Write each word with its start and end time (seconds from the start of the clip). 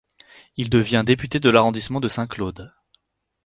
Il 0.57 0.71
devient 0.71 1.03
député 1.05 1.39
de 1.39 1.51
l'arrondissement 1.51 1.99
de 1.99 2.07
Saint-Claude. 2.07 2.73